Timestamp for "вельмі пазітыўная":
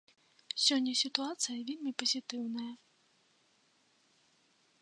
1.69-2.73